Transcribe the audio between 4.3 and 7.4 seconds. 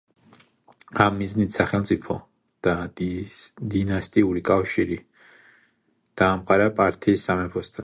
კავშირი დაამყარა პართიის